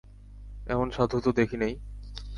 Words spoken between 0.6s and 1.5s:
এমন সাধু তো